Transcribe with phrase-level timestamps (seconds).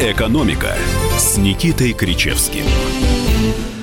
[0.00, 0.76] «Экономика»
[1.18, 2.62] с Никитой Кричевским.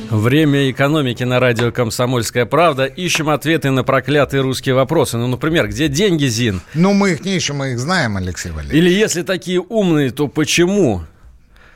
[0.10, 2.86] Время экономики на радио «Комсомольская правда».
[2.86, 5.18] Ищем ответы на проклятые русские вопросы.
[5.18, 6.62] Ну, например, где деньги, Зин?
[6.74, 8.82] Ну, мы их не ищем, мы их знаем, Алексей Валерьевич.
[8.82, 11.02] Или если такие умные, то почему?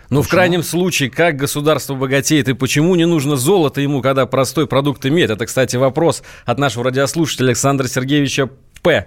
[0.09, 4.67] Ну, в крайнем случае, как государство богатеет и почему не нужно золото ему, когда простой
[4.67, 5.31] продукт имеет?
[5.31, 8.49] Это, кстати, вопрос от нашего радиослушателя Александра Сергеевича
[8.81, 9.05] П.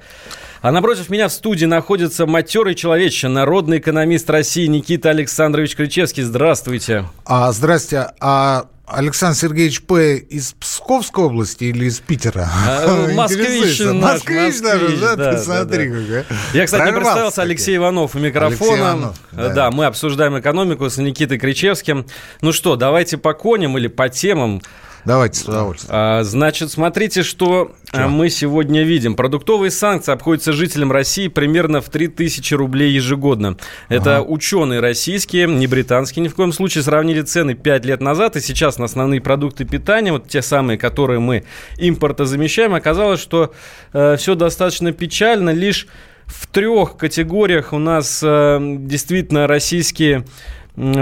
[0.62, 6.22] А напротив меня в студии находится матерый человечище, народный экономист России Никита Александрович Кричевский.
[6.22, 7.04] Здравствуйте.
[7.24, 8.12] А, здрасте.
[8.20, 10.18] А Александр Сергеевич П.
[10.18, 12.48] из Псковской области или из Питера?
[12.48, 15.16] А, москвич наш, Москвич даже, да?
[15.16, 16.56] да, Ты смотри, да, как, а.
[16.56, 17.36] Я, кстати, не представился.
[17.36, 17.48] таки.
[17.48, 18.78] Алексей Иванов у микрофона.
[18.78, 19.48] Иванов, да.
[19.48, 19.70] да.
[19.72, 22.06] мы обсуждаем экономику с Никитой Кричевским.
[22.40, 24.62] Ну что, давайте по коням или по темам.
[25.04, 25.90] Давайте с удовольствием.
[25.94, 29.16] А, Значит, смотрите, что а, мы сегодня видим.
[29.16, 33.56] Продуктовые санкции обходятся жителям России примерно в 3000 рублей ежегодно.
[33.88, 38.40] Это ученые российские, не британские ни в коем случае, сравнили цены 5 лет назад и
[38.40, 41.44] сейчас на основные продукты питания, вот те самые, которые мы
[41.78, 43.52] импортозамещаем, оказалось, что
[43.92, 45.50] все достаточно печально.
[45.50, 45.86] Лишь
[46.26, 50.24] в трех категориях у нас э, действительно российские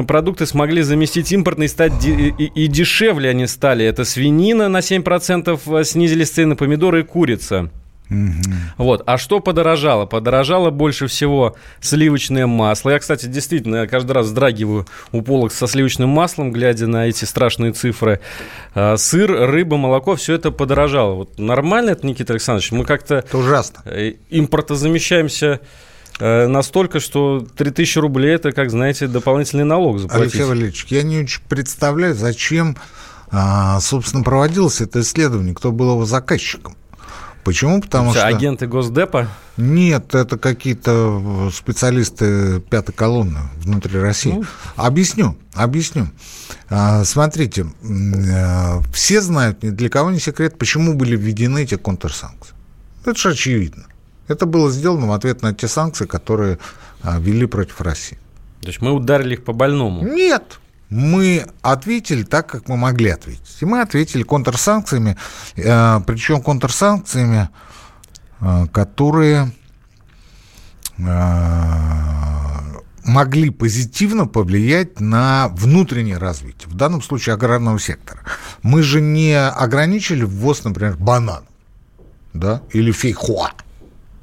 [0.06, 3.84] продукты смогли заместить импортные, стать де- и, и дешевле они стали.
[3.84, 7.70] Это свинина на 7% снизились цены, помидоры и курица.
[8.76, 9.04] Вот.
[9.06, 10.04] А что подорожало?
[10.04, 12.90] Подорожало больше всего сливочное масло.
[12.90, 17.24] Я, кстати, действительно, я каждый раз вздрагиваю у полок со сливочным маслом, глядя на эти
[17.24, 18.18] страшные цифры.
[18.74, 21.14] А, Сыр, рыба, молоко, все это подорожало.
[21.14, 22.72] Вот нормально это, Никита Александрович?
[22.72, 23.82] Мы как-то Это ужасно.
[23.84, 25.58] э, импортозамещаемся э,
[26.20, 30.34] настолько, что 3000 рублей это, как знаете, дополнительный налог заплатить.
[30.34, 32.76] Алексей Валерьевич, я не очень представляю, зачем,
[33.30, 36.76] а, собственно, проводилось это исследование, кто был его заказчиком.
[37.44, 37.80] Почему?
[37.80, 38.26] Потому что...
[38.26, 39.28] Агенты Госдепа?
[39.56, 44.32] Нет, это какие-то э, специалисты пятой колонны внутри России.
[44.32, 44.44] Ну.
[44.76, 46.08] Объясню, объясню.
[46.68, 52.54] А, Смотрите, э, все знают, ни для кого не секрет, почему были введены эти контрсанкции.
[53.04, 53.84] Это же очевидно.
[54.30, 56.58] Это было сделано в ответ на те санкции, которые
[57.02, 58.16] а, ввели против России.
[58.60, 60.02] То есть мы ударили их по больному.
[60.02, 60.60] Нет.
[60.88, 63.56] Мы ответили так, как мы могли ответить.
[63.60, 65.16] И мы ответили контрсанкциями,
[65.56, 67.48] э, причем контрсанкциями,
[68.40, 69.52] э, которые
[70.98, 71.02] э,
[73.04, 78.20] могли позитивно повлиять на внутреннее развитие, в данном случае аграрного сектора.
[78.62, 81.48] Мы же не ограничили ввоз, например, бананов,
[82.32, 82.92] да, или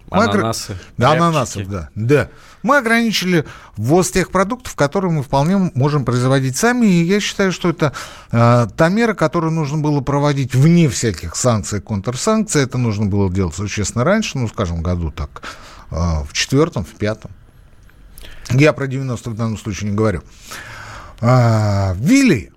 [0.10, 0.26] фейхоа.
[0.26, 1.90] Мы Ананасы, Да, ананасов, да.
[1.96, 2.30] Да.
[2.64, 3.46] Мы ограничили
[3.76, 6.86] ввоз тех продуктов, которые мы вполне можем производить сами.
[6.88, 7.94] И я считаю, что это
[8.32, 12.64] э, та мера, которую нужно было проводить вне всяких санкций и контрсанкций.
[12.64, 15.44] Это нужно было делать существенно раньше, ну, скажем, году так,
[15.92, 17.32] э, в четвертом, в пятом.
[18.52, 20.24] Я про 90 в данном случае не говорю.
[21.20, 22.52] А, ввели,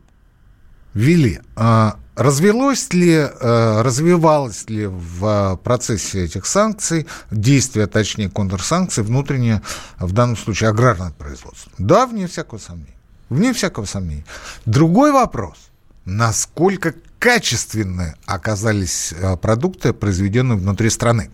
[0.95, 1.41] ввели.
[1.57, 9.63] А, развелось ли, э, развивалось ли в э, процессе этих санкций, действия, точнее, контрсанкций, внутреннее,
[9.99, 11.73] в данном случае, аграрное производство?
[11.79, 12.95] Да, вне всякого сомнения.
[13.31, 14.27] Вне всякого сомнения.
[14.67, 15.57] Другой вопрос.
[16.05, 21.31] Насколько качественны оказались э, продукты, произведенные внутри страны?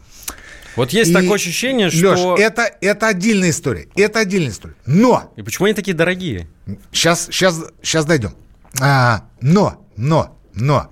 [0.76, 2.36] Вот есть И, такое ощущение, что...
[2.38, 3.88] это, это отдельная история.
[3.96, 4.76] Это отдельная история.
[4.86, 6.48] Но И почему они такие дорогие?
[6.92, 8.34] Сейчас, сейчас, сейчас дойдем.
[8.80, 10.90] А, но, но, но.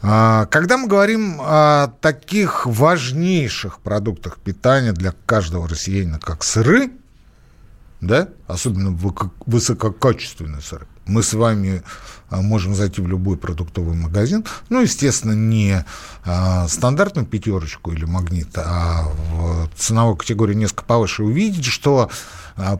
[0.00, 6.92] А, когда мы говорим о таких важнейших продуктах питания для каждого россиянина, как сыры,
[8.00, 8.96] да, особенно
[9.46, 11.82] высококачественные сыры, мы с вами
[12.30, 15.84] а, можем зайти в любой продуктовый магазин, ну, естественно, не
[16.24, 22.08] а, стандартную пятерочку или магнит, а в ценовой категории несколько повыше, увидите, что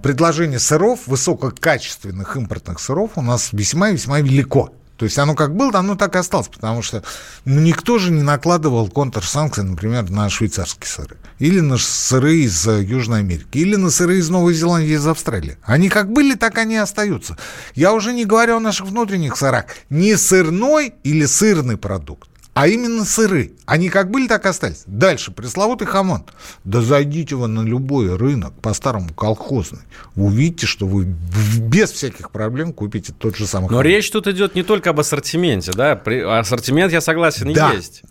[0.03, 4.73] предложение сыров, высококачественных импортных сыров у нас весьма-весьма велико.
[4.99, 7.05] То есть оно как было, оно так и осталось, потому что
[7.45, 11.17] ну, никто же не накладывал контрсанкции, например, на швейцарские сыры.
[11.39, 15.57] Или на сыры из э, Южной Америки, или на сыры из Новой Зеландии, из Австралии.
[15.63, 17.39] Они как были, так они и остаются.
[17.77, 19.67] Я уже не говорю о наших внутренних сырах.
[19.89, 22.29] Не сырной или сырный продукт,
[22.61, 23.53] а именно сыры.
[23.67, 24.83] Они как были, так и остались.
[24.87, 26.25] Дальше, пресловутый хамон.
[26.65, 29.79] Да зайдите вы на любой рынок, по-старому колхозный.
[30.17, 33.85] Увидите, что вы без всяких проблем купите тот же самый Но хамон.
[33.85, 35.95] речь тут идет не только об ассортименте, да?
[35.95, 37.71] При- Ассортимент, я согласен, Да.
[37.75, 38.03] есть.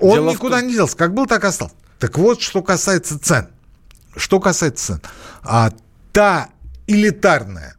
[0.00, 1.74] Он Дело никуда том- не делся, как был, так и остался.
[1.98, 3.48] Так вот, что касается цен.
[4.16, 5.00] Что касается цен.
[5.42, 5.70] А,
[6.12, 6.48] та
[6.86, 7.76] элитарная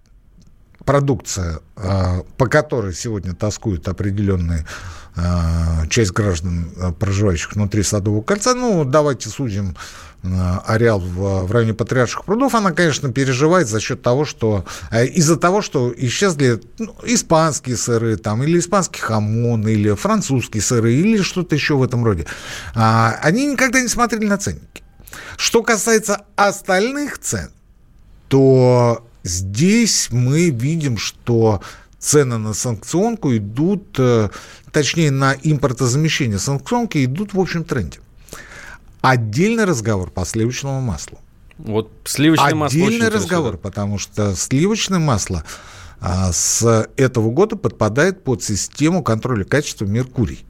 [0.85, 4.65] продукция, э, по которой сегодня тоскуют определенные
[5.89, 9.75] часть граждан, э, проживающих внутри Садового кольца, ну, давайте судим
[10.23, 10.27] э,
[10.65, 15.35] ареал в, в районе Патриарших прудов, она, конечно, переживает за счет того, что э, из-за
[15.35, 21.55] того, что исчезли ну, испанские сыры, там, или испанский хамон, или французские сыры, или что-то
[21.55, 22.25] еще в этом роде.
[22.73, 24.83] А, они никогда не смотрели на ценники.
[25.35, 27.51] Что касается остальных цен,
[28.29, 31.61] то здесь мы видим, что
[32.01, 34.29] цены на санкционку идут, э,
[34.71, 37.99] точнее, на импортозамещение санкционки идут в общем тренде.
[39.01, 41.19] Отдельный разговор по сливочному маслу.
[41.57, 45.43] Вот сливочное масло Отдельный разговор, потому что сливочное масло
[45.99, 50.45] а, с этого года подпадает под систему контроля качества Меркурий.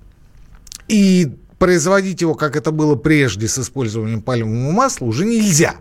[0.87, 5.75] И производить его, как это было прежде с использованием пальмового масла, уже нельзя.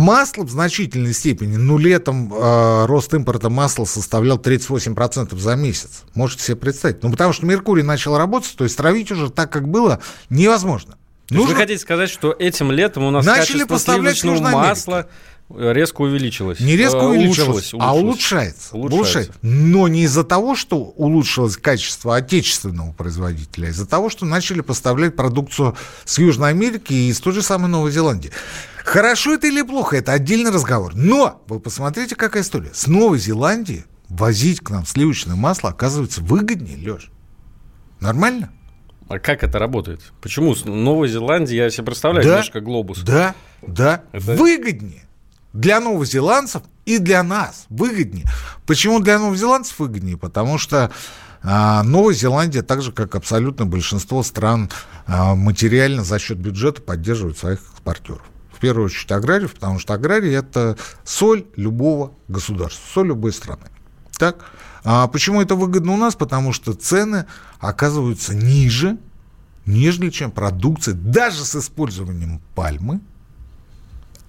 [0.00, 6.04] Масло в значительной степени, ну, летом э, рост импорта масла составлял 38% за месяц.
[6.14, 7.02] Можете себе представить.
[7.02, 10.00] Ну, потому что Меркурий начал работать, то есть травить уже так, как было,
[10.30, 10.96] невозможно.
[11.28, 11.50] Нужно...
[11.50, 15.08] Вы хотите сказать, что этим летом у нас Начали качество сливочного масла
[15.56, 16.60] резко увеличилось.
[16.60, 18.98] Не резко увеличилось, улучшилось, а улучшается, улучшается.
[18.98, 19.32] улучшается.
[19.42, 25.16] Но не из-за того, что улучшилось качество отечественного производителя, а из-за того, что начали поставлять
[25.16, 28.30] продукцию с Южной Америки и из той же самой Новой Зеландии.
[28.84, 30.92] Хорошо это или плохо, это отдельный разговор.
[30.94, 32.70] Но вы посмотрите, какая история.
[32.72, 37.10] С Новой Зеландии возить к нам сливочное масло оказывается выгоднее, Леш.
[38.00, 38.50] Нормально?
[39.08, 40.00] А как это работает?
[40.20, 40.54] Почему?
[40.54, 43.00] С Новой Зеландии, я себе представляю, да, немножко глобус.
[43.00, 44.04] Да, да.
[44.12, 44.34] Это...
[44.34, 45.02] Выгоднее.
[45.52, 48.26] Для новозеландцев и для нас выгоднее.
[48.66, 50.16] Почему для новозеландцев выгоднее?
[50.16, 50.90] Потому что
[51.42, 54.70] а, Новая Зеландия, так же как абсолютно большинство стран,
[55.06, 58.22] а, материально за счет бюджета поддерживает своих экспортеров.
[58.52, 63.68] В первую очередь аграриев, потому что аграрий– это соль любого государства, соль любой страны.
[64.18, 64.44] Так?
[64.84, 66.14] А почему это выгодно у нас?
[66.14, 67.24] Потому что цены
[67.58, 68.98] оказываются ниже,
[69.64, 73.00] нежели чем продукция, даже с использованием пальмы,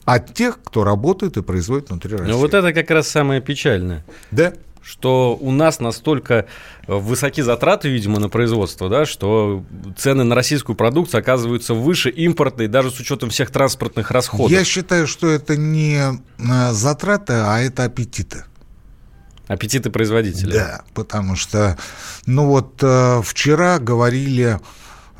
[0.05, 2.31] от тех, кто работает и производит внутри России.
[2.31, 4.05] Ну вот это как раз самое печальное.
[4.31, 4.53] Да.
[4.81, 6.47] Что у нас настолько
[6.87, 9.63] высоки затраты, видимо, на производство, да, что
[9.95, 14.51] цены на российскую продукцию оказываются выше импортной, даже с учетом всех транспортных расходов.
[14.51, 18.45] Я считаю, что это не э, затраты, а это аппетиты.
[19.47, 20.53] Аппетиты производителя.
[20.53, 21.77] Да, потому что,
[22.25, 24.59] ну вот э, вчера говорили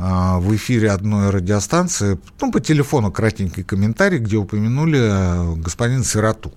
[0.01, 6.53] в эфире одной радиостанции, ну, по телефону кратенький комментарий, где упомянули э, господина Сироту.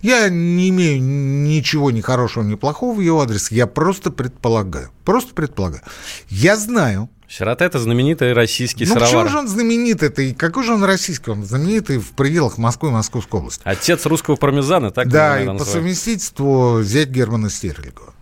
[0.00, 3.50] Я не имею ничего ни хорошего, ни плохого в его адрес.
[3.50, 4.90] Я просто предполагаю.
[5.04, 5.82] Просто предполагаю.
[6.28, 9.08] Я знаю, Сирота– это знаменитый российский ну, сыровар.
[9.08, 10.08] почему же он знаменитый?
[10.08, 11.30] Это, какой же он российский?
[11.30, 13.62] Он знаменитый в пределах Москвы и Московской области.
[13.64, 18.12] Отец русского пармезана, так Да, и по совместительству зять Германа Стерлигова.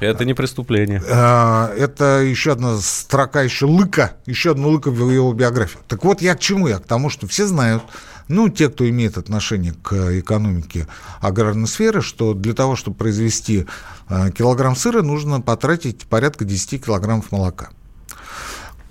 [0.00, 1.02] Это не преступление.
[1.08, 5.78] А, это еще одна строка, еще лыка, еще одна лыка в его биографии.
[5.88, 6.68] Так вот, я к чему?
[6.68, 7.82] Я к тому, что все знают,
[8.28, 10.86] ну, те, кто имеет отношение к экономике
[11.20, 13.66] аграрной сферы, что для того, чтобы произвести
[14.08, 17.70] а, килограмм сыра, нужно потратить порядка 10 килограммов молока.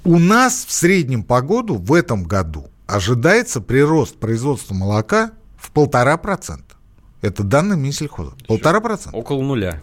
[0.04, 6.18] У нас в среднем по году в этом году ожидается прирост производства молока в полтора
[6.18, 6.75] процента.
[7.22, 8.34] Это данные Минсельхоза.
[8.48, 9.18] Полтора процента.
[9.18, 9.81] Около нуля.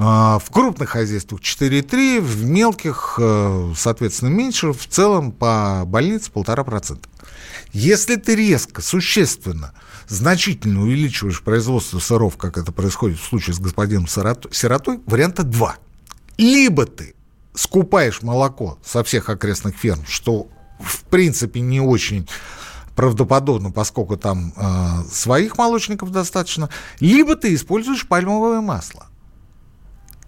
[0.00, 4.72] А, в крупных хозяйствах 4,3, в мелких, э, соответственно, меньше.
[4.72, 7.08] В целом по больнице полтора процента.
[7.72, 9.72] Если ты резко, существенно,
[10.06, 15.76] значительно увеличиваешь производство сыров, как это происходит в случае с господином Сиротой, варианта два.
[16.36, 17.14] Либо ты
[17.54, 20.46] скупаешь молоко со всех окрестных ферм, что
[20.78, 22.28] в принципе не очень
[22.94, 26.68] правдоподобно, поскольку там э, своих молочников достаточно,
[27.00, 29.07] либо ты используешь пальмовое масло.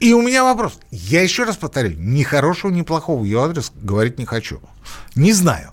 [0.00, 0.78] И у меня вопрос.
[0.90, 4.60] Я еще раз повторю, ни хорошего, ни плохого ее адрес говорить не хочу.
[5.14, 5.72] Не знаю.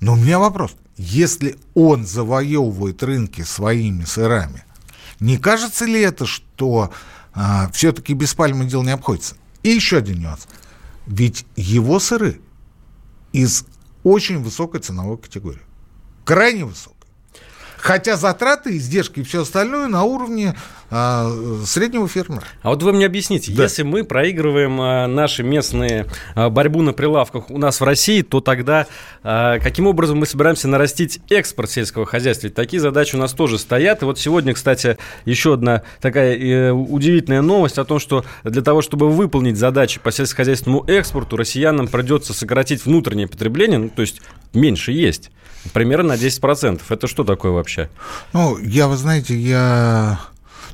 [0.00, 0.72] Но у меня вопрос.
[0.96, 4.64] Если он завоевывает рынки своими сырами,
[5.20, 6.92] не кажется ли это, что
[7.34, 9.36] а, все-таки без пальмы дело не обходится?
[9.62, 10.48] И еще один нюанс–
[11.06, 12.40] ведь его сыры
[13.32, 13.64] из
[14.04, 15.62] очень высокой ценовой категории.
[16.24, 16.96] Крайне высокой.
[17.76, 20.56] Хотя затраты, издержки и все остальное на уровне
[20.94, 21.32] а,
[21.64, 22.44] среднего фермера.
[22.60, 23.62] А вот вы мне объясните, да.
[23.62, 28.40] если мы проигрываем а, наши местные а, борьбу на прилавках у нас в России, то
[28.40, 28.86] тогда
[29.22, 32.48] а, каким образом мы собираемся нарастить экспорт сельского хозяйства?
[32.48, 34.02] Ведь такие задачи у нас тоже стоят.
[34.02, 38.82] И вот сегодня, кстати, еще одна такая э, удивительная новость о том, что для того,
[38.82, 44.20] чтобы выполнить задачи по сельскохозяйственному экспорту, россиянам придется сократить внутреннее потребление, ну, то есть
[44.52, 45.30] меньше есть.
[45.72, 46.82] Примерно на 10%.
[46.86, 47.88] Это что такое вообще?
[48.34, 50.20] Ну, я, вы знаете, я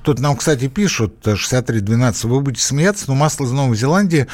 [0.03, 4.27] Тут нам, кстати, пишут, 6312, вы будете смеяться, но масло из Новой Зеландии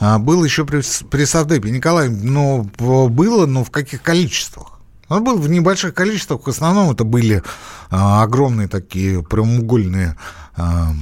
[0.00, 1.70] а, было еще при, при Савдепе.
[1.70, 4.80] Николай, ну, было, но в каких количествах?
[5.08, 7.42] Он был в небольших количествах, в основном это были
[7.90, 10.16] а, огромные такие прямоугольные
[10.56, 10.92] а,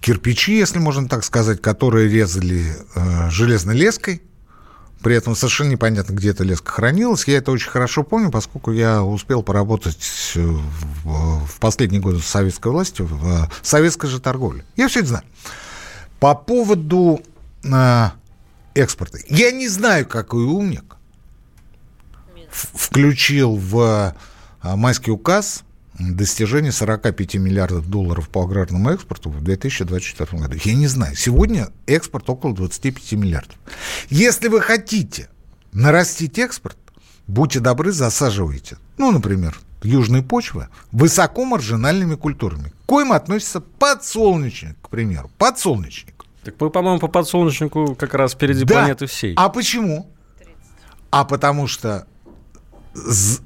[0.00, 4.22] кирпичи, если можно так сказать, которые резали а, железной леской.
[5.02, 7.26] При этом совершенно непонятно, где эта леска хранилась.
[7.28, 12.72] Я это очень хорошо помню, поскольку я успел поработать в, в последние годы с советской
[12.72, 14.64] властью, в советской же торговле.
[14.76, 15.24] Я все это знаю.
[16.18, 17.22] По поводу
[17.62, 18.04] э,
[18.74, 19.18] экспорта.
[19.28, 20.96] Я не знаю, какой умник
[22.50, 24.14] включил в
[24.62, 25.62] майский указ
[25.98, 30.56] достижение 45 миллиардов долларов по аграрному экспорту в 2024 году.
[30.64, 31.16] Я не знаю.
[31.16, 33.56] Сегодня экспорт около 25 миллиардов.
[34.08, 35.28] Если вы хотите
[35.72, 36.76] нарастить экспорт,
[37.26, 38.78] будьте добры, засаживайте.
[38.96, 42.70] Ну, например, южные почвы высокомаржинальными культурами.
[42.70, 45.30] К коим относится подсолнечник, к примеру.
[45.38, 46.24] Подсолнечник.
[46.44, 48.74] Так мы, по-моему, по подсолнечнику как раз впереди да.
[48.74, 49.34] планеты всей.
[49.36, 50.10] А почему?
[50.38, 50.56] 30.
[51.10, 52.06] А потому что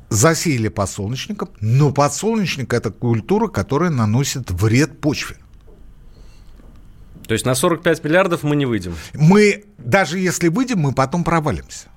[0.09, 5.37] засеяли подсолнечником, но подсолнечник– это культура, которая наносит вред почве.
[7.27, 8.95] То есть на 45 миллиардов мы не выйдем?
[9.15, 11.89] Мы, даже если выйдем, мы потом провалимся.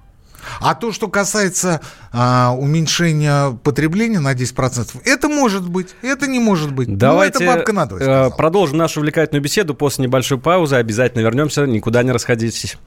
[0.59, 1.81] А то, что касается
[2.12, 6.88] а, уменьшения потребления на 10%, это может быть, это не может быть.
[6.88, 10.75] Ну, Давайте ну, это бабка надвое э, продолжим нашу увлекательную беседу после небольшой паузы.
[10.75, 12.77] Обязательно вернемся, никуда не расходитесь.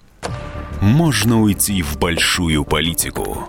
[0.80, 3.48] Можно уйти в большую политику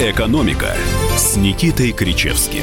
[0.00, 0.76] «Экономика»
[1.16, 2.62] с Никитой Кричевским.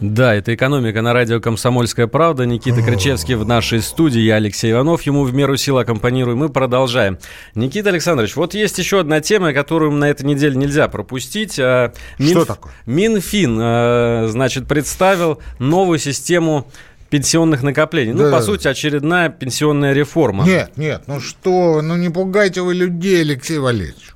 [0.00, 2.46] Да, это «Экономика» на радио «Комсомольская правда».
[2.46, 6.38] Никита Кричевский в нашей студии, я Алексей Иванов, ему в меру сил аккомпанирую.
[6.38, 7.18] Мы продолжаем.
[7.54, 11.58] Никита Александрович, вот есть еще одна тема, которую на этой неделе нельзя пропустить.
[11.58, 12.30] А, Минф...
[12.30, 12.72] Что такое?
[12.86, 16.66] Минфин, а, значит, представил новую систему
[17.10, 18.14] пенсионных накоплений.
[18.14, 18.24] Да.
[18.24, 20.46] Ну, по сути, очередная пенсионная реформа.
[20.46, 24.14] Нет, нет, ну что, ну не пугайте вы людей, Алексей Валерьевич.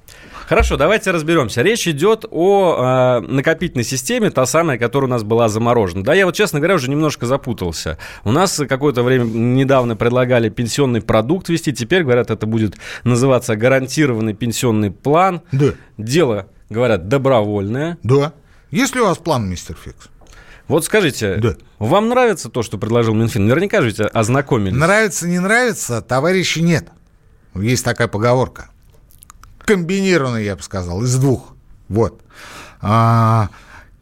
[0.52, 1.62] Хорошо, давайте разберемся.
[1.62, 6.04] Речь идет о э, накопительной системе, та самая, которая у нас была заморожена.
[6.04, 7.96] Да, я вот, честно говоря, уже немножко запутался.
[8.22, 14.34] У нас какое-то время недавно предлагали пенсионный продукт вести, теперь, говорят, это будет называться гарантированный
[14.34, 15.40] пенсионный план.
[15.52, 15.68] Да.
[15.96, 17.96] Дело, говорят, добровольное.
[18.02, 18.34] Да.
[18.70, 20.10] Есть ли у вас план, мистер Фикс?
[20.68, 21.54] Вот скажите, да.
[21.78, 23.46] вам нравится то, что предложил Минфин?
[23.46, 24.76] Наверняка же ознакомились.
[24.76, 26.88] Нравится, не нравится, товарищи нет.
[27.54, 28.68] Есть такая поговорка
[29.72, 31.54] комбинированный, я бы сказал, из двух.
[31.88, 32.20] Вот.
[32.82, 33.48] А,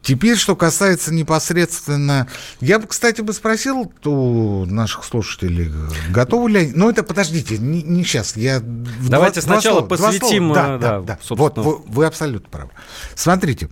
[0.01, 2.27] теперь, что касается непосредственно...
[2.59, 5.71] Я бы, кстати, бы спросил у наших слушателей,
[6.09, 6.71] готовы ли они...
[6.75, 8.35] Ну, это, подождите, не, не сейчас.
[8.35, 10.47] Я Давайте два, сначала два слова, посвятим...
[10.49, 10.77] Два слова.
[10.77, 11.19] Да, да, да.
[11.29, 12.71] Вот, вы, вы абсолютно правы.
[13.15, 13.69] Смотрите.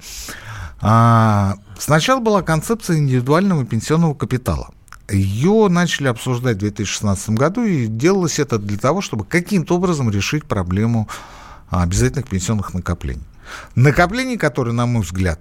[0.82, 4.72] А, сначала была концепция индивидуального пенсионного капитала.
[5.10, 10.46] Ее начали обсуждать в 2016 году, и делалось это для того, чтобы каким-то образом решить
[10.46, 11.10] проблему
[11.69, 13.23] обязательных пенсионных накоплений.
[13.75, 15.39] Накоплений, которые, на мой взгляд,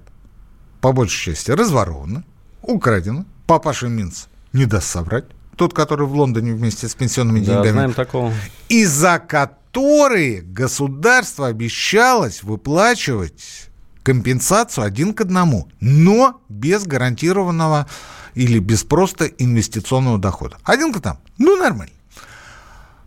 [0.80, 2.25] по большей части разворованы,
[2.62, 3.25] украдены.
[3.47, 5.25] Папаша Минц не даст соврать.
[5.56, 7.70] Тот, который в Лондоне вместе с пенсионными да, деньгами.
[7.70, 8.32] знаем такого.
[8.68, 13.70] Из-за которые государство обещалось выплачивать
[14.02, 17.88] компенсацию один к одному, но без гарантированного
[18.35, 20.58] или без просто инвестиционного дохода.
[20.62, 21.18] Один к одному.
[21.38, 21.92] Ну, нормально.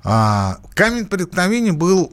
[0.04, 2.12] А, камень преткновения был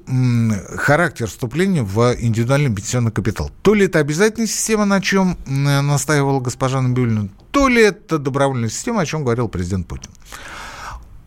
[0.77, 3.51] характер вступления в индивидуальный пенсионный капитал.
[3.63, 9.01] То ли это обязательная система, на чем настаивала госпожа Набиулина, то ли это добровольная система,
[9.01, 10.11] о чем говорил президент Путин.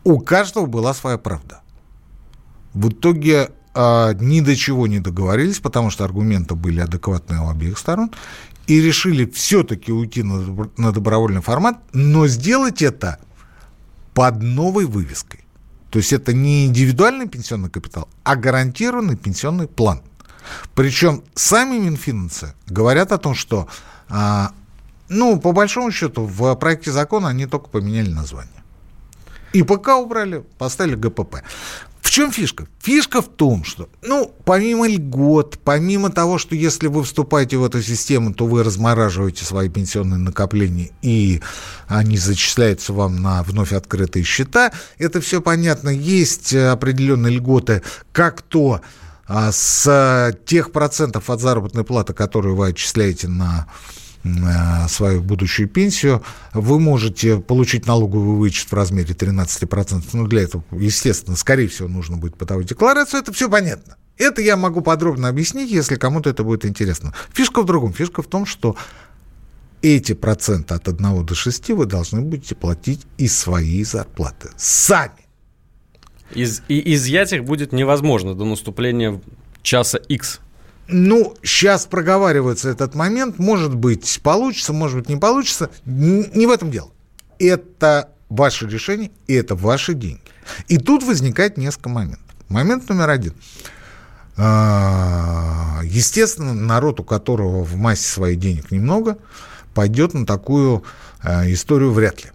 [0.04, 1.60] У каждого была своя правда.
[2.74, 7.78] В итоге а, ни до чего не договорились, потому что аргументы были адекватные у обеих
[7.78, 8.12] сторон,
[8.66, 13.18] и решили все-таки уйти на, на добровольный формат, но сделать это
[14.14, 15.41] под новой вывеской.
[15.92, 20.00] То есть это не индивидуальный пенсионный капитал, а гарантированный пенсионный план.
[20.74, 23.68] Причем сами минфинансы говорят о том, что,
[24.08, 24.52] а,
[25.10, 28.64] ну, по большому счету, в проекте закона они только поменяли название.
[29.52, 31.42] ИПК убрали, поставили ГПП.
[32.12, 32.66] Чем фишка?
[32.82, 37.80] Фишка в том, что, ну, помимо льгот, помимо того, что если вы вступаете в эту
[37.80, 41.40] систему, то вы размораживаете свои пенсионные накопления, и
[41.86, 45.88] они зачисляются вам на вновь открытые счета, это все понятно.
[45.88, 47.80] Есть определенные льготы,
[48.12, 48.82] как то
[49.26, 53.68] а, с тех процентов от заработной платы, которые вы отчисляете на
[54.88, 60.02] свою будущую пенсию, вы можете получить налоговый вычет в размере 13%.
[60.12, 63.20] Ну, для этого, естественно, скорее всего, нужно будет подавать декларацию.
[63.20, 63.96] Это все понятно.
[64.18, 67.12] Это я могу подробно объяснить, если кому-то это будет интересно.
[67.32, 67.92] Фишка в другом.
[67.92, 68.76] Фишка в том, что
[69.80, 74.50] эти проценты от 1 до 6 вы должны будете платить из своей зарплаты.
[74.56, 75.26] Сами.
[76.34, 79.20] Из, и изъять их будет невозможно до наступления
[79.62, 80.40] часа X.
[80.88, 83.38] Ну, сейчас проговаривается этот момент.
[83.38, 85.70] Может быть, получится, может быть, не получится.
[85.84, 86.90] Не в этом дело.
[87.38, 90.20] Это ваше решение, и это ваши деньги.
[90.68, 92.24] И тут возникает несколько моментов.
[92.48, 93.34] Момент номер один.
[94.36, 99.18] А, естественно, народ, у которого в массе своих денег немного,
[99.74, 100.84] пойдет на такую
[101.22, 102.30] а, историю вряд ли.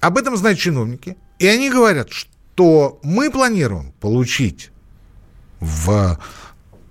[0.00, 1.16] Об этом знают чиновники.
[1.38, 4.70] И они говорят, что мы планируем получить
[5.60, 6.18] в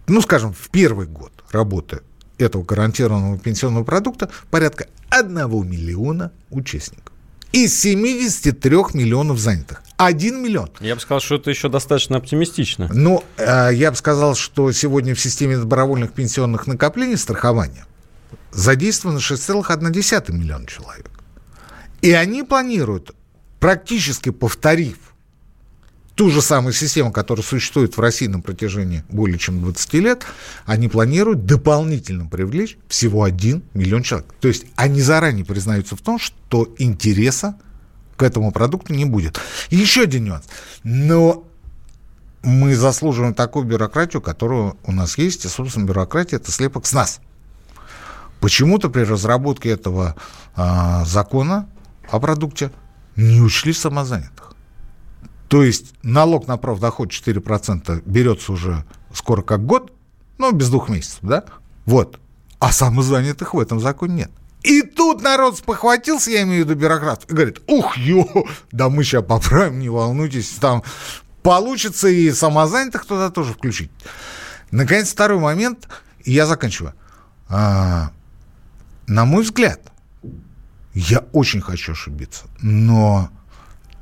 [0.08, 2.02] ну, скажем, в первый год работы
[2.38, 5.36] этого гарантированного пенсионного продукта порядка 1
[5.70, 7.14] миллиона участников.
[7.52, 9.82] Из 73 миллионов занятых.
[9.98, 10.70] 1 миллион.
[10.80, 12.90] Я бы сказал, что это еще достаточно оптимистично.
[12.94, 17.86] Ну, э, я бы сказал, что сегодня в системе добровольных пенсионных накоплений страхования
[18.52, 21.10] задействовано 6,1 миллиона человек.
[22.02, 23.16] И они планируют,
[23.60, 25.07] практически повторив
[26.18, 30.26] ту же самую систему, которая существует в России на протяжении более чем 20 лет,
[30.66, 34.34] они планируют дополнительно привлечь всего 1 миллион человек.
[34.42, 37.56] То есть они заранее признаются в том, что интереса
[38.16, 39.40] к этому продукту не будет.
[39.70, 40.46] Еще один нюанс.
[40.84, 41.48] Но
[42.42, 47.22] мы заслуживаем такую бюрократию, которая у нас есть, и, собственно, бюрократия– это слепок с нас.
[48.40, 50.16] Почему-то при разработке этого
[50.56, 51.70] а, закона
[52.10, 52.72] о продукте
[53.16, 54.47] не учли самозанятых.
[55.48, 59.94] То есть налог на профдоход 4% берется уже скоро как год,
[60.38, 61.46] ну, без двух месяцев, да?
[61.86, 62.20] Вот.
[62.60, 64.32] А самозанятых в этом законе нет.
[64.64, 68.26] И тут народ спохватился, я имею в виду бюрократ, и говорит, ух, ё,
[68.72, 70.84] да мы сейчас поправим, не волнуйтесь, там
[71.44, 73.92] получится и самозанятых туда тоже включить.
[74.72, 75.88] Наконец, второй момент,
[76.26, 76.94] и я заканчиваю.
[77.48, 78.12] А,
[79.06, 79.80] на мой взгляд,
[80.94, 83.30] я очень хочу ошибиться, но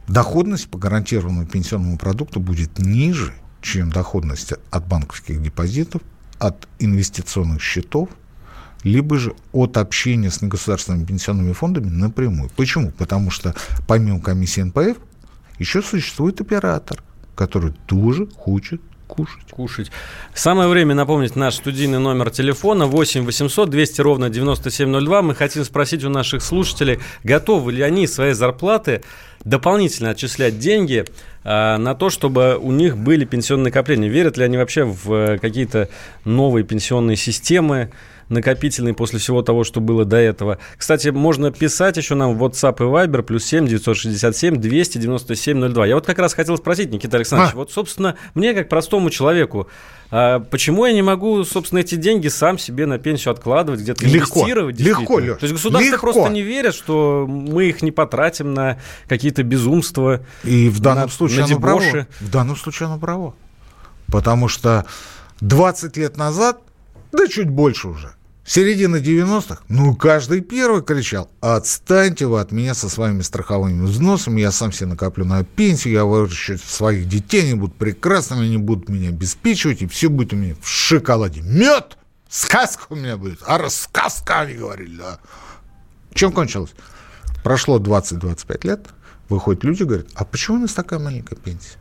[0.07, 6.01] доходность по гарантированному пенсионному продукту будет ниже, чем доходность от банковских депозитов,
[6.39, 8.09] от инвестиционных счетов,
[8.83, 12.51] либо же от общения с негосударственными пенсионными фондами напрямую.
[12.55, 12.91] Почему?
[12.91, 13.55] Потому что
[13.87, 14.97] помимо комиссии НПФ
[15.57, 17.01] еще существует оператор,
[17.35, 19.49] который тоже хочет кушать.
[19.49, 19.91] Кушать.
[20.33, 25.21] Самое время напомнить наш студийный номер телефона 8 800 200 ровно 9702.
[25.21, 29.03] Мы хотим спросить у наших слушателей, готовы ли они свои зарплаты
[29.45, 31.05] дополнительно отчислять деньги
[31.43, 34.09] а, на то, чтобы у них были пенсионные накопления.
[34.09, 35.89] Верят ли они вообще в э, какие-то
[36.25, 37.91] новые пенсионные системы?
[38.29, 40.57] накопительный после всего того, что было до этого.
[40.77, 45.85] Кстати, можно писать еще нам в WhatsApp и Viber, плюс 7 967 297 02.
[45.87, 47.57] Я вот как раз хотел спросить, Никита Александрович, а?
[47.57, 49.67] вот, собственно, мне, как простому человеку,
[50.11, 54.39] а почему я не могу, собственно, эти деньги сам себе на пенсию откладывать, где-то легко,
[54.41, 54.79] инвестировать?
[54.79, 56.13] Легко, Леш, То есть государство легко.
[56.13, 60.21] просто не верит, что мы их не потратим на какие-то безумства.
[60.43, 62.07] И в данном на, случае на оно право.
[62.19, 63.35] В данном случае оно право.
[64.07, 64.85] Потому что
[65.41, 66.61] 20 лет назад
[67.11, 68.14] да чуть больше уже.
[68.47, 74.51] Середина 90-х, ну, каждый первый кричал, отстаньте вы от меня со своими страховыми взносами, я
[74.51, 79.09] сам себе накоплю на пенсию, я выращу своих детей, они будут прекрасными, они будут меня
[79.09, 81.41] обеспечивать, и все будет у меня в шоколаде.
[81.41, 81.97] Мед!
[82.29, 85.19] Сказка у меня будет, а рассказка, они говорили, да.
[86.13, 86.75] Чем кончилось?
[87.43, 88.87] Прошло 20-25 лет,
[89.27, 91.77] выходят люди говорят, а почему у нас такая маленькая пенсия?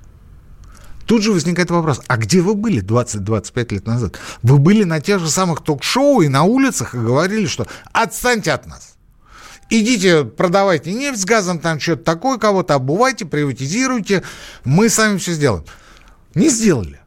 [1.07, 4.19] Тут же возникает вопрос, а где вы были 20-25 лет назад?
[4.43, 8.67] Вы были на тех же самых ток-шоу и на улицах и говорили, что отстаньте от
[8.67, 8.95] нас.
[9.71, 14.23] Идите, продавайте нефть с газом, там что-то такое, кого-то обувайте, приватизируйте,
[14.65, 15.65] мы сами все сделаем.
[16.35, 17.01] Не сделали.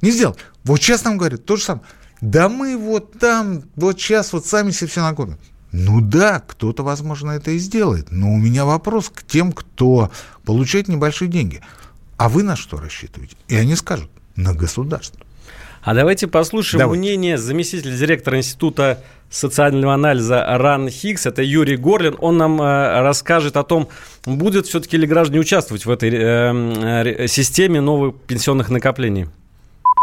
[0.00, 0.38] Не сделали.
[0.64, 1.86] Вот сейчас нам говорят то же самое.
[2.20, 5.38] Да мы вот там, вот сейчас вот сами себе все накопим.
[5.72, 8.10] Ну да, кто-то, возможно, это и сделает.
[8.10, 10.10] Но у меня вопрос к тем, кто
[10.44, 11.60] получает небольшие деньги–
[12.16, 13.36] а вы на что рассчитываете?
[13.48, 15.20] И они скажут, на государство.
[15.82, 17.00] А давайте послушаем давайте.
[17.00, 21.26] мнение заместителя директора Института социального анализа РАН Хикс.
[21.26, 22.16] Это Юрий Горлин.
[22.20, 23.88] Он нам э, расскажет о том,
[24.24, 29.26] будет все-таки ли граждане участвовать в этой э, системе новых пенсионных накоплений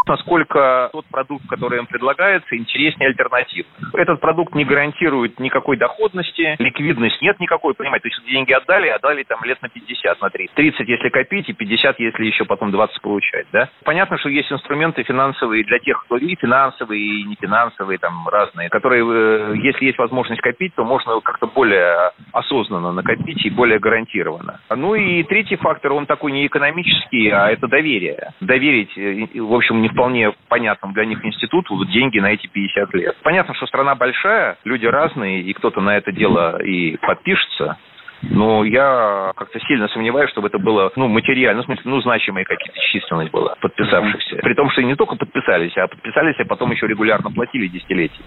[0.08, 3.66] насколько тот продукт, который им предлагается, интереснее альтернатив.
[3.94, 9.24] Этот продукт не гарантирует никакой доходности, ликвидность нет никакой, понимаете, то есть деньги отдали, отдали
[9.24, 10.56] там лет на 50, на 30.
[10.56, 13.70] 30, если копить, и 50, если еще потом 20 получать, да.
[13.84, 18.70] Понятно, что есть инструменты финансовые для тех, кто и финансовые, и не финансовые, там разные,
[18.70, 24.60] которые, э, если есть возможность копить, то можно как-то более осознанно накопить и более гарантированно.
[24.70, 28.34] Ну и третий фактор, он такой не экономический, а это доверие.
[28.42, 32.94] Доверить, э, в общем, не вполне понятном для них институту вот деньги на эти 50
[32.96, 33.18] лет.
[33.24, 37.78] Понятно, что страна большая, люди разные, и кто-то на это дело и подпишется,
[38.22, 42.80] но я как-то сильно сомневаюсь, чтобы это было, ну, материально, в смысле, ну, значимая какая-то
[42.92, 44.38] численность была подписавшихся.
[44.38, 48.24] При том, что не только подписались, а подписались, а потом еще регулярно платили десятилетия.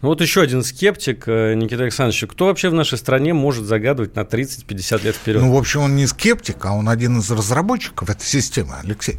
[0.00, 2.24] Ну вот еще один скептик, э, Никита Александрович.
[2.30, 5.42] Кто вообще в нашей стране может загадывать на 30-50 лет вперед?
[5.42, 9.16] Ну, в общем, он не скептик, а он один из разработчиков этой системы, Алексей.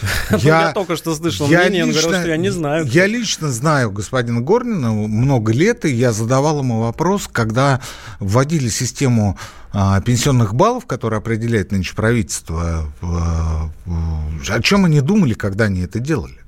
[0.30, 2.86] Я, я только что слышал я мнение, лично, он говорил, что я не знаю.
[2.86, 7.80] Я лично знаю господина Горнина много лет, и я задавал ему вопрос, когда
[8.18, 9.38] вводили систему
[9.72, 16.40] а, пенсионных баллов, которая определяет нынче правительство, о чем они думали, когда они это делали?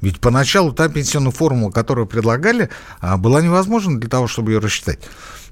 [0.00, 5.00] Ведь поначалу та пенсионная формула, которую предлагали, а, была невозможна для того, чтобы ее рассчитать.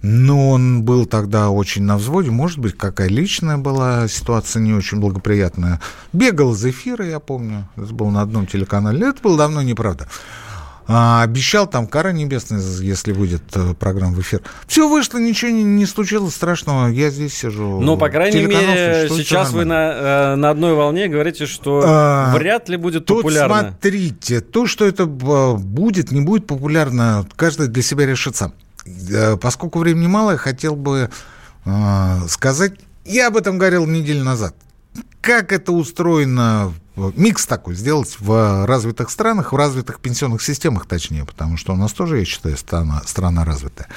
[0.02, 2.30] Но он был тогда очень на взводе.
[2.30, 5.80] Может быть, какая личная была ситуация не очень благоприятная.
[6.12, 7.68] Бегал из эфира, я помню.
[7.76, 9.08] Это был на одном телеканале.
[9.08, 10.06] Это было давно неправда.
[10.88, 14.42] А, обещал там кара небесная, если выйдет э, программа в эфир.
[14.68, 16.86] Все вышло, ничего не, не случилось страшного.
[16.88, 17.80] Я здесь сижу.
[17.80, 22.68] Ну, по крайней мере, сейчас вы на, э, на одной волне говорите, что а, вряд
[22.68, 23.70] ли будет тут популярно.
[23.70, 28.52] смотрите, то, что это э, будет, не будет популярно, каждый для себя решит сам.
[28.52, 28.65] Э,
[29.40, 31.10] поскольку времени мало, я хотел бы
[31.64, 34.54] э, сказать, я об этом говорил неделю назад.
[35.20, 41.56] Как это устроено, микс такой сделать в развитых странах, в развитых пенсионных системах, точнее, потому
[41.56, 43.88] что у нас тоже, я считаю, страна, страна развитая.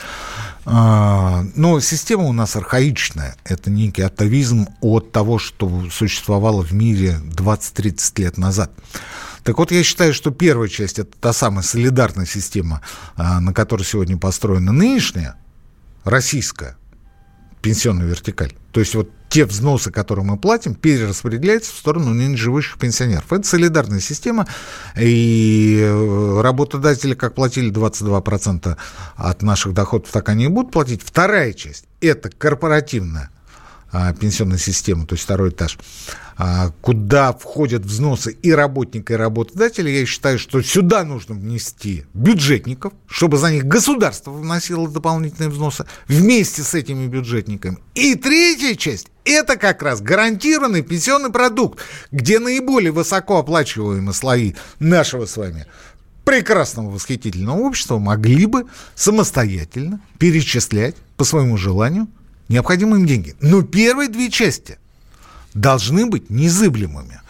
[0.65, 3.36] Э, но система у нас архаичная.
[3.43, 8.71] Это некий атовизм от того, что существовало в мире 20-30 лет назад.
[9.43, 12.82] Так вот, я считаю, что первая часть– это та самая солидарная система,
[13.15, 15.36] а, на которой сегодня построена нынешняя,
[16.04, 16.78] российская
[17.62, 18.54] пенсионная вертикаль.
[18.71, 23.32] То есть вот те взносы, которые мы платим, перераспределяются в сторону ныне живущих пенсионеров.
[23.32, 24.47] Это солидарная система,
[24.97, 28.78] и э, работодатели как платили 22%
[29.15, 31.02] от наших доходов, так они и будут платить.
[31.04, 33.30] Вторая часть– это корпоративная
[33.91, 35.78] а, пенсионная система, то есть второй этаж,
[36.38, 42.93] а, куда входят взносы и работника, и работодателя, я считаю, что сюда нужно внести бюджетников,
[43.08, 47.80] чтобы за них государство вносило дополнительные взносы вместе с этими бюджетниками.
[47.95, 51.80] И третья часть– это как раз гарантированный пенсионный продукт,
[52.12, 55.65] где наиболее высокооплачиваемые слои нашего с вами
[56.25, 62.08] прекрасного восхитительного общества могли бы самостоятельно перечислять по своему желанию–
[62.49, 63.35] необходимы им деньги.
[63.39, 64.77] Но первые две части
[65.53, 67.21] должны быть незыблемыми.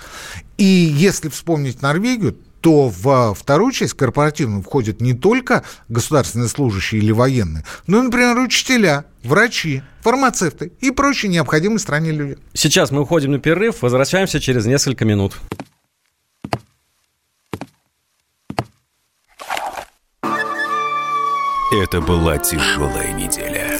[0.57, 7.11] И если вспомнить Норвегию, то в вторую часть корпоративную входят не только государственные служащие или
[7.11, 12.37] военные, но и, например, учителя, врачи, фармацевты и прочие необходимые стране люди.
[12.53, 15.37] Сейчас мы уходим на перерыв, возвращаемся через несколько минут.
[21.71, 23.79] Это была тяжелая неделя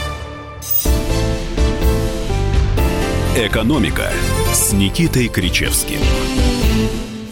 [3.37, 4.11] «Экономика»
[4.53, 5.99] с Никитой Кричевским.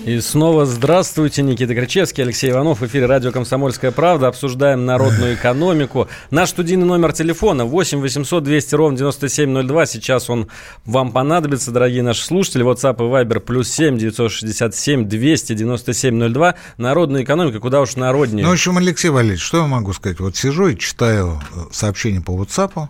[0.05, 2.79] И снова здравствуйте, Никита Кричевский, Алексей Иванов.
[2.79, 4.29] В эфире радио «Комсомольская правда».
[4.29, 6.07] Обсуждаем народную экономику.
[6.31, 9.85] Наш студийный номер телефона 8 800 200 ровно 9702.
[9.88, 10.47] Сейчас он
[10.85, 12.65] вам понадобится, дорогие наши слушатели.
[12.65, 16.55] WhatsApp и Viber плюс 7 967 297 02.
[16.77, 18.45] Народная экономика, куда уж народнее.
[18.45, 20.21] Ну, в общем, Алексей Валерьевич, что я могу сказать?
[20.21, 22.88] Вот сижу и читаю э, сообщения по WhatsApp,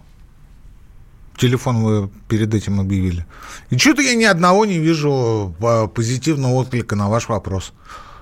[1.39, 3.25] телефон вы перед этим объявили.
[3.69, 5.55] И что-то я ни одного не вижу
[5.95, 7.73] позитивного отклика на ваш вопрос.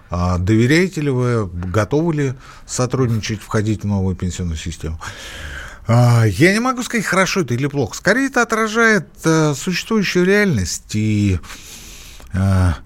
[0.10, 2.34] А доверяете ли вы, готовы ли
[2.66, 5.00] сотрудничать, входить в новую пенсионную систему?
[5.88, 7.96] А, я не могу сказать, хорошо это или плохо.
[7.96, 10.96] Скорее, это отражает а, существующую реальность.
[10.96, 11.40] И,
[12.34, 12.78] а,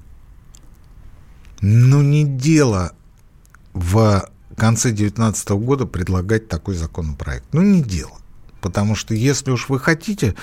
[1.62, 2.94] ну, не дело
[3.74, 7.46] в конце 2019 года предлагать такой законопроект.
[7.52, 8.21] Ну, не дело.
[8.62, 10.36] Потому что если уж вы хотите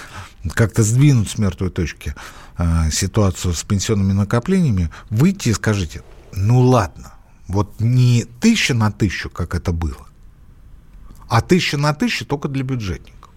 [0.53, 2.15] как-то сдвинуть с мертвой точки
[2.59, 6.03] э, ситуацию с пенсионными накоплениями, выйти и скажите,
[6.33, 7.15] ну ладно,
[7.47, 10.09] вот не тысяча на тысячу, как это было,
[11.29, 13.31] а тысяча на тысячу только для бюджетников.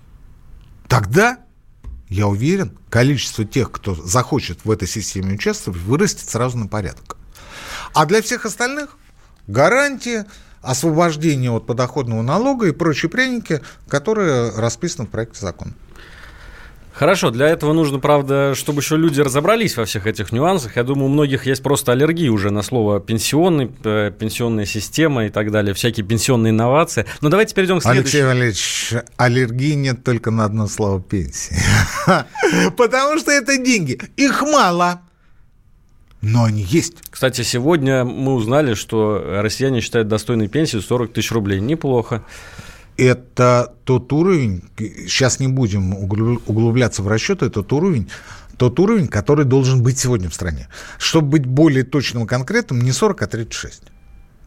[0.87, 1.37] Тогда,
[2.09, 7.17] я уверен, количество тех, кто захочет в этой системе участвовать, вырастет сразу на порядок.
[7.93, 8.97] А для всех остальных
[9.47, 10.25] гарантия
[10.61, 15.73] освобождение от подоходного налога и прочие пряники, которые расписаны в проекте закона.
[16.93, 20.75] Хорошо, для этого нужно, правда, чтобы еще люди разобрались во всех этих нюансах.
[20.75, 25.29] Я думаю, у многих есть просто аллергия уже на слово пенсионный, э, пенсионная система и
[25.29, 27.05] так далее, всякие пенсионные инновации.
[27.21, 28.03] Но давайте перейдем к следующему.
[28.03, 31.55] Алексей Валерьевич, аллергии нет только на одно слово пенсии.
[32.77, 33.99] Потому что это деньги.
[34.17, 35.01] Их мало
[36.21, 36.97] но они есть.
[37.09, 41.59] Кстати, сегодня мы узнали, что россияне считают достойной пенсию 40 тысяч рублей.
[41.59, 42.23] Неплохо.
[42.97, 48.09] Это тот уровень, сейчас не будем углубляться в расчеты, тот уровень,
[48.57, 50.67] тот уровень, который должен быть сегодня в стране.
[50.99, 53.83] Чтобы быть более точным и конкретным, не 40, а 36.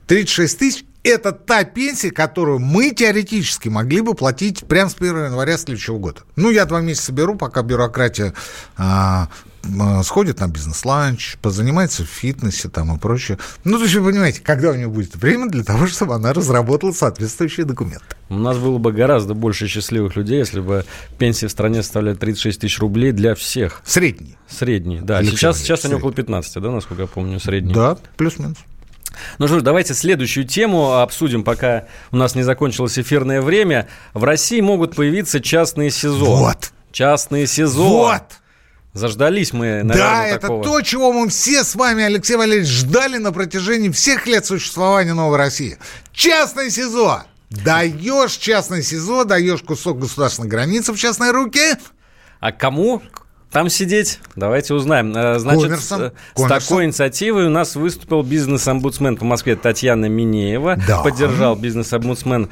[0.06, 5.58] 36 тысяч– это та пенсия, которую мы теоретически могли бы платить прямо с 1 января
[5.58, 6.22] следующего года.
[6.34, 8.32] Ну, я два месяца беру, пока бюрократия
[8.76, 9.28] а,
[10.02, 13.38] сходит на бизнес-ланч, позанимается в фитнесе там и прочее.
[13.64, 16.92] Ну, то есть вы понимаете, когда у нее будет время для того, чтобы она разработала
[16.92, 18.04] соответствующие документы.
[18.30, 20.86] У нас было бы гораздо больше счастливых людей, если бы
[21.18, 23.82] пенсия в стране составляла 36 тысяч рублей для всех.
[23.84, 24.36] Средний.
[24.48, 25.18] Средний, да.
[25.18, 27.74] Алексей сейчас, сейчас они около 15, да, насколько я помню, средний.
[27.74, 28.56] Да, плюс-минус.
[29.38, 33.88] Ну что ж, давайте следующую тему обсудим, пока у нас не закончилось эфирное время.
[34.12, 36.24] В России могут появиться частные СИЗО.
[36.36, 36.72] Вот.
[36.92, 37.82] Частные СИЗО.
[37.82, 38.22] Вот.
[38.92, 40.60] Заждались мы, наверное, Да, такого.
[40.60, 45.14] это то, чего мы все с вами, Алексей Валерьевич, ждали на протяжении всех лет существования
[45.14, 45.78] Новой России.
[46.12, 47.24] Частное СИЗО.
[47.50, 51.74] Даешь частное СИЗО, даешь кусок государственной границы в частные руки.
[52.40, 53.02] А кому?
[53.54, 54.18] Там сидеть?
[54.34, 55.16] Давайте узнаем.
[55.16, 55.78] Э, значит.
[55.80, 56.12] С, Коммерсом.
[56.34, 60.76] с такой инициативой у нас выступил бизнес-омбудсмен по Москве Татьяна Минеева.
[60.88, 61.02] Да.
[61.02, 62.50] Поддержал бизнес-омбудсмен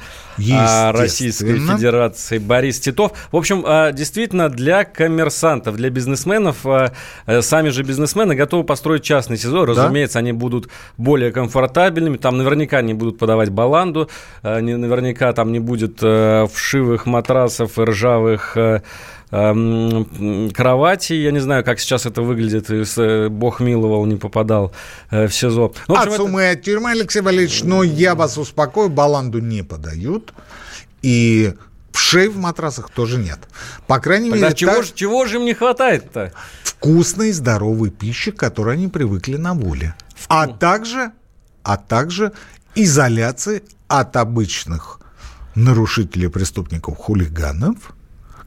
[0.53, 3.11] а, Российской Федерации Борис Титов.
[3.33, 6.93] В общем, а, действительно, для коммерсантов, для бизнесменов, а,
[7.25, 9.65] э, сами же бизнесмены готовы построить частный СИЗО.
[9.65, 10.19] Разумеется, да?
[10.19, 12.15] они будут более комфортабельными.
[12.15, 14.09] Там наверняка не будут подавать баланду.
[14.41, 18.55] Наверняка там не будет э, вшивых матрасов и ржавых
[19.33, 21.13] кровати.
[21.13, 22.69] Я не знаю, как сейчас это выглядит.
[22.69, 24.71] Э, Бог миловал, не попадал
[25.11, 25.73] э, в СИЗО.
[25.87, 26.59] Ну, в общем, от суммы это...
[26.59, 30.33] от тюрьмы, Алексей Валерьевич, но я вас успокою, баланду не подают.
[31.01, 31.53] И
[31.91, 33.39] вшей в матрасах тоже нет.
[33.87, 34.55] По крайней Тогда мере...
[34.55, 34.83] чего, так...
[34.83, 36.31] же, чего же им не хватает-то?
[36.63, 39.95] Вкусной, здоровой пищи, к которой они привыкли на воле.
[40.27, 41.11] А также,
[41.63, 42.33] а также
[42.75, 44.99] изоляции от обычных
[45.55, 47.77] нарушителей, преступников, хулиганов–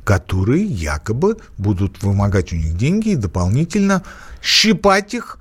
[0.06, 4.04] которые якобы будут вымогать у них деньги и дополнительно
[4.40, 5.38] щипать их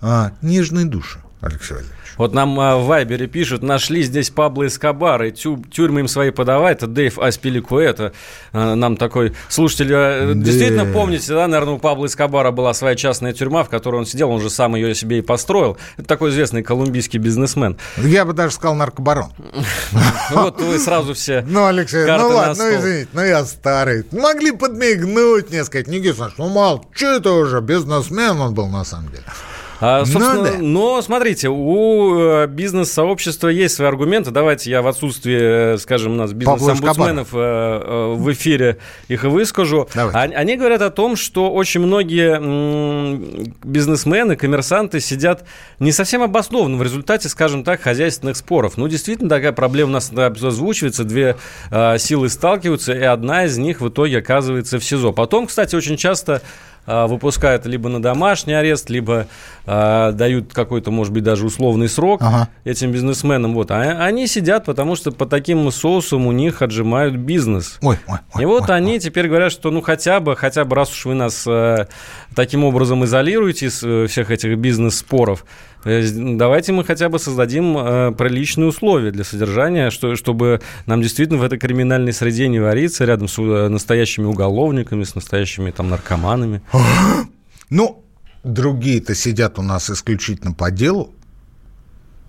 [0.00, 1.96] а, нежные души, Алексей Валерьевич.
[2.16, 6.30] Вот нам а, в Вайбере пишут, нашли здесь Пабло Эскобар, и тю, тюрьмы им свои
[6.30, 8.12] подавай, это Дэйв Аспиликуэта,
[8.52, 10.34] а, нам такой слушатель, а, да.
[10.34, 14.30] действительно помните, да, наверное, у Пабло Эскобара была своя частная тюрьма, в которой он сидел,
[14.30, 15.76] он же сам ее себе и построил.
[15.98, 17.76] Это такой известный колумбийский бизнесмен.
[17.98, 19.32] Я бы даже сказал наркобарон.
[20.30, 24.04] Вот вы сразу все Ну, Алексей, ну ладно, ну извините, ну я старый.
[24.12, 29.10] Могли подмигнуть мне, сказать, Никита, ну мал, что это уже, бизнесмен он был на самом
[29.10, 29.24] деле.
[29.80, 30.58] А, собственно, да.
[30.58, 34.30] Но смотрите, у э, бизнес-сообщества есть свои аргументы.
[34.30, 39.88] Давайте я в отсутствии, э, скажем, у нас бизнес-омбудсменов э, в эфире их и выскажу.
[39.94, 40.34] Давайте.
[40.36, 42.38] Они говорят о том, что очень многие
[43.64, 45.44] бизнесмены, коммерсанты сидят
[45.78, 48.76] не совсем обоснованно в результате, скажем так, хозяйственных споров.
[48.76, 51.36] Ну, действительно, такая проблема у нас озвучивается, две
[51.98, 55.12] силы сталкиваются, и одна из них в итоге оказывается в СИЗО.
[55.12, 56.42] Потом, кстати, очень часто
[56.86, 59.26] выпускают либо на домашний арест, либо
[59.66, 62.48] э, дают какой-то, может быть, даже условный срок ага.
[62.64, 63.54] этим бизнесменам.
[63.54, 63.70] Вот.
[63.70, 67.78] А они сидят, потому что по таким соусам у них отжимают бизнес.
[67.82, 68.98] Ой, ой, ой, И вот ой, они ой.
[68.98, 71.86] теперь говорят, что ну хотя бы, хотя бы раз уж вы нас э,
[72.34, 75.44] таким образом изолируете из э, всех этих бизнес-споров,
[75.86, 81.44] давайте мы хотя бы создадим э, приличные условия для содержания, что, чтобы нам действительно в
[81.44, 86.62] этой криминальной среде не вариться рядом с э, настоящими уголовниками, с настоящими там наркоманами.
[87.68, 88.04] Ну,
[88.44, 91.12] другие-то сидят у нас исключительно по делу.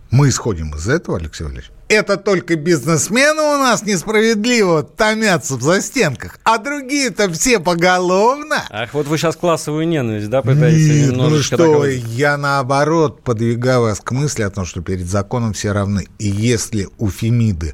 [0.10, 1.70] Мы исходим из этого, Алексей Валерьевич.
[1.89, 8.63] Это только бизнесмены у нас несправедливо томятся в застенках, а другие-то все поголовно.
[8.69, 11.86] Ах, вот вы сейчас классовую ненависть, да, пытаетесь Нет, ну что, такого...
[11.86, 16.08] я наоборот подвигаю вас к мысли о том, что перед законом все равны.
[16.19, 17.73] И если у Фемиды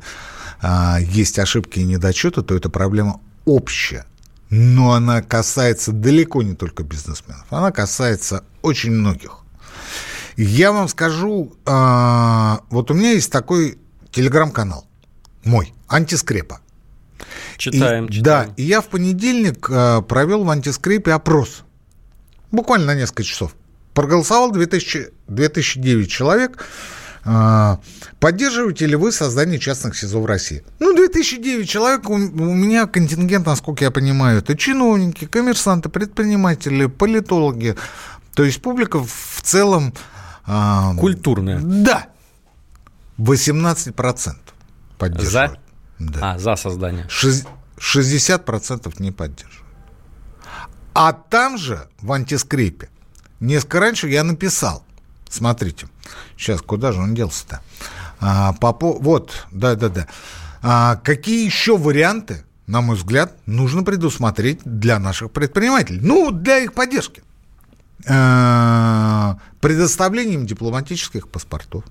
[0.62, 4.06] а, есть ошибки и недочеты, то это проблема общая.
[4.52, 9.40] Но она касается далеко не только бизнесменов, она касается очень многих.
[10.38, 13.80] Я вам скажу, а, вот у меня есть такой
[14.14, 14.88] телеграм-канал
[15.44, 16.60] мой, антискрепа.
[17.58, 18.48] Читаем, и, читаем.
[18.48, 21.64] Да, и я в понедельник а, провел в антискрепе опрос.
[22.52, 23.56] Буквально на несколько часов.
[23.94, 26.66] Проголосовал 2000, 2009 человек.
[27.26, 27.80] А,
[28.20, 30.64] поддерживаете ли вы создание частных СИЗО в России?
[30.80, 37.76] Ну, 2009 человек, у, у меня контингент, насколько я понимаю, это чиновники, коммерсанты, предприниматели, политологи.
[38.34, 39.94] То есть публика в целом
[40.46, 41.60] а, Культурная.
[41.62, 42.08] Да.
[43.18, 44.36] 18%
[44.98, 45.52] поддерживают.
[45.52, 45.58] За?
[46.00, 46.34] Да.
[46.34, 47.06] А, за создание.
[47.08, 49.64] 60% не поддерживают.
[50.94, 52.90] А там же, в антискрипе,
[53.40, 54.84] несколько раньше я написал,
[55.30, 55.88] смотрите,
[56.38, 57.62] сейчас, куда же он делся-то?
[58.20, 60.08] А, по, вот, да-да-да.
[60.62, 66.00] А, какие еще варианты, на мой взгляд, нужно предусмотреть для наших предпринимателей?
[66.02, 67.24] Ну, для их поддержки.
[68.06, 71.86] Э, предоставлением дипломатических паспортов.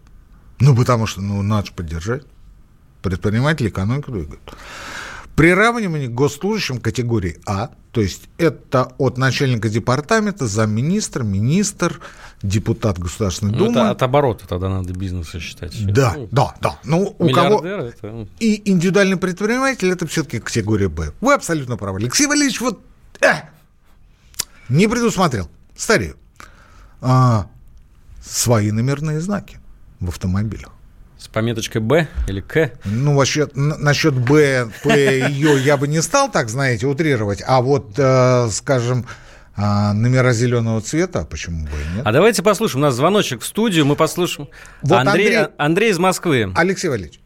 [0.63, 2.23] Ну, потому что, ну, надо же поддержать.
[3.03, 4.41] Предприниматели экономику двигают.
[5.35, 12.01] Приравнивание к госслужащим категории А, то есть это от начальника департамента, замминистра, министр,
[12.43, 13.81] депутат Государственной ну, Думы.
[13.81, 15.75] Это от оборота тогда надо бизнеса считать.
[15.93, 16.79] Да, ну, да, да.
[16.85, 17.67] Ну, у кого...
[17.67, 18.29] Это...
[18.39, 21.13] И индивидуальный предприниматель это все-таки категория Б.
[21.21, 21.99] Вы абсолютно правы.
[21.99, 22.81] Алексей Валерьевич вот
[23.21, 23.33] э,
[24.69, 26.19] не предусмотрел стареют.
[27.01, 27.49] А,
[28.23, 29.59] свои номерные знаки
[30.03, 30.71] в автомобилях.
[31.19, 32.73] С пометочкой Б или К?
[32.85, 37.43] Ну, вообще, насчет Б, П, Ё я бы не стал так, знаете, утрировать.
[37.47, 39.07] А вот, э, скажем,
[39.55, 42.07] а, номера зеленого цвета, почему бы и нет?
[42.07, 42.83] А давайте послушаем.
[42.83, 44.49] У нас звоночек в студию, мы послушаем.
[44.81, 46.53] Вот Андрей, Андрей, Андрей из Москвы.
[46.57, 47.21] Алексей Валерьевич,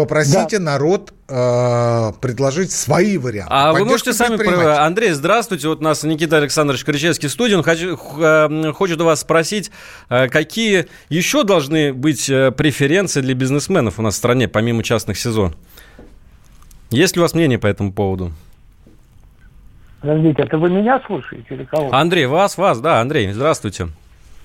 [0.00, 0.64] Попросите да.
[0.64, 3.52] народ э, предложить свои варианты.
[3.52, 4.36] А вы можете сами...
[4.78, 5.68] Андрей, здравствуйте.
[5.68, 7.54] Вот у нас Никита Александрович Кричевский в студии.
[7.54, 9.70] Он хочу, э, хочет у вас спросить,
[10.08, 15.18] э, какие еще должны быть э, преференции для бизнесменов у нас в стране, помимо частных
[15.18, 15.52] СИЗО?
[16.90, 18.32] Есть ли у вас мнение по этому поводу?
[20.00, 21.92] Подождите, это вы меня слушаете или кого?
[21.92, 23.88] Андрей, вас, вас, да, Андрей, здравствуйте.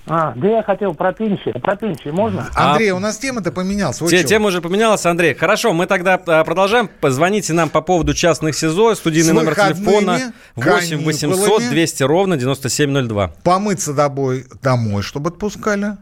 [0.08, 1.60] А, да я хотел про пенсию.
[1.60, 2.48] Про пенсию можно?
[2.54, 4.00] Андрей, а, у нас тема-то поменялась.
[4.00, 5.34] Вот тема уже поменялась, Андрей.
[5.34, 6.88] Хорошо, мы тогда а, продолжаем.
[7.00, 8.94] Позвоните нам по поводу частных СИЗО.
[8.94, 13.32] Студийный номер телефона 8 800 200 ровно 9702.
[13.42, 15.96] Помыться домой, домой, чтобы отпускали.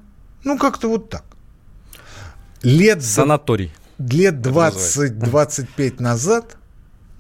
[0.45, 1.25] Ну, как-то вот так.
[2.63, 3.03] Лет...
[3.03, 3.73] Санаторий.
[3.99, 6.57] Лет 20-25 назад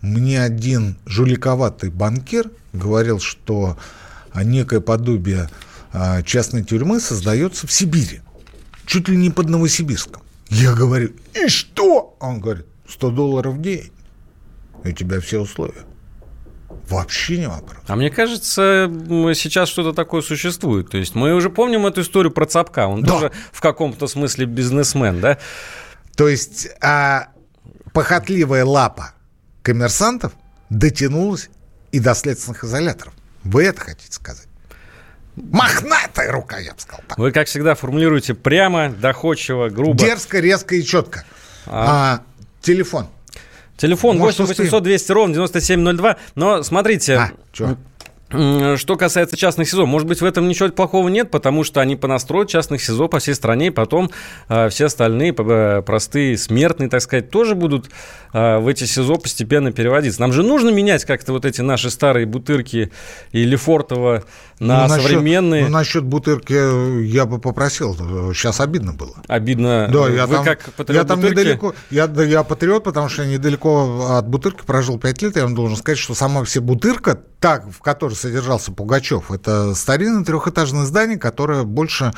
[0.03, 3.79] мне один жуликоватый банкир говорил, что
[4.35, 5.49] некое подобие а,
[6.25, 8.21] частной тюрьмы создается в Сибири,
[8.87, 10.23] чуть ли не под Новосибирском.
[10.49, 12.17] Я говорю, и что?
[12.21, 13.91] Он говорит, 100 долларов в день,
[14.85, 15.85] и у тебя все условия.
[16.89, 17.79] Вообще не вопрос.
[17.87, 18.91] А мне кажется,
[19.35, 20.91] сейчас что-то такое существует.
[20.91, 22.87] То есть мы уже помним эту историю про Цапка.
[22.87, 23.11] Он да.
[23.11, 25.39] тоже в каком-то смысле бизнесмен, да?
[26.17, 27.29] То есть а,
[27.93, 29.15] похотливая лапа
[29.63, 30.33] коммерсантов
[30.69, 31.49] дотянулась
[31.91, 33.15] и до следственных изоляторов.
[33.45, 34.49] Вы это хотите сказать?
[35.37, 37.03] Мохнатая рука, я бы сказал.
[37.09, 37.19] Так.
[37.19, 39.99] Вы, как всегда, формулируете прямо, доходчиво, грубо.
[39.99, 41.25] Дерзко, резко и четко.
[41.67, 42.23] А, а
[42.63, 43.09] телефон.
[43.77, 46.17] Телефон Может, 8 800 200 ровно 9702.
[46.37, 47.77] Но смотрите, а,
[48.77, 52.49] что касается частных СИЗО, может быть, в этом ничего плохого нет, потому что они понастроят
[52.49, 54.11] частных СИЗО по всей стране, и потом
[54.49, 57.91] э, все остальные э, простые смертные, так сказать, тоже будут
[58.33, 60.21] э, в эти СИЗО постепенно переводиться.
[60.21, 62.91] Нам же нужно менять как-то вот эти наши старые бутырки
[63.33, 64.25] и Лефортово
[64.59, 65.63] на ну, современные.
[65.63, 67.95] Насчет, ну, насчет бутырки я бы попросил,
[68.35, 69.15] сейчас обидно было.
[69.29, 69.89] Обидно?
[69.93, 71.41] Да, я Вы там, как патриот я там бутырки?
[71.41, 75.55] недалеко, я, я патриот, потому что я недалеко от бутырки прожил 5 лет, я вам
[75.55, 81.19] должен сказать, что сама все бутырка, так, в которой содержался Пугачев, это старинное трехэтажное здание,
[81.19, 82.15] которое больше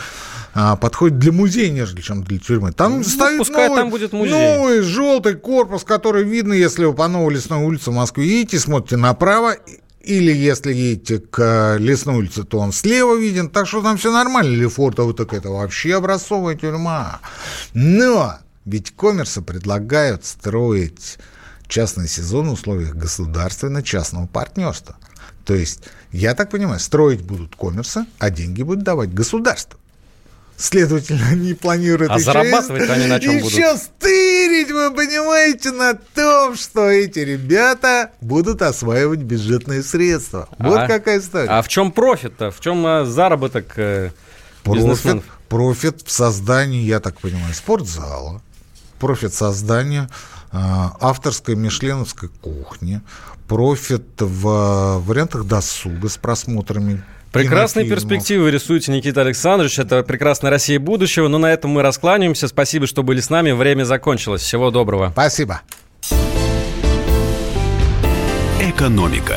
[0.54, 2.70] а, подходит для музея, нежели чем для тюрьмы.
[2.70, 4.30] Там ну, стоит пускай новый, там будет музей.
[4.30, 8.98] новый желтый корпус, который видно, если вы по Новой Лесной улице в Москве едете, смотрите
[8.98, 9.56] направо,
[10.00, 13.50] или если едете к Лесной улице, то он слева виден.
[13.50, 14.54] Так что там все нормально.
[14.54, 17.18] Лефортово так это вообще образцовая тюрьма.
[17.74, 21.18] Но ведь коммерсы предлагают строить
[21.66, 24.94] частный сезон в условиях государственно-частного партнерства.
[25.46, 29.78] То есть, я так понимаю, строить будут коммерсы, а деньги будет давать государство.
[30.56, 33.82] Следовательно, они планируют а еще, зарабатывать они на чем еще будут?
[33.82, 40.48] стырить, вы понимаете, на том, что эти ребята будут осваивать бюджетные средства.
[40.58, 41.48] Вот а, какая история.
[41.48, 42.50] А в чем профит-то?
[42.50, 44.10] В чем а, заработок э,
[44.64, 45.24] профит, бизнесменов?
[45.48, 48.42] профит в создании, я так понимаю, спортзала,
[48.98, 50.08] профит создания
[50.52, 50.56] э,
[51.00, 53.00] авторской мишленовской кухни,
[53.48, 59.78] профит в э, вариантах досуга с просмотрами Прекрасные перспективы рисуете, Никита Александрович.
[59.78, 61.28] Это прекрасная Россия будущего.
[61.28, 62.48] Но на этом мы раскланяемся.
[62.48, 63.50] Спасибо, что были с нами.
[63.50, 64.40] Время закончилось.
[64.40, 65.10] Всего доброго.
[65.12, 65.60] Спасибо.
[68.60, 69.36] Экономика.